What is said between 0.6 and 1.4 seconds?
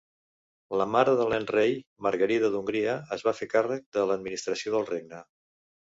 La mare del